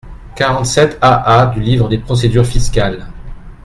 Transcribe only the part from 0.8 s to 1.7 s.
AA du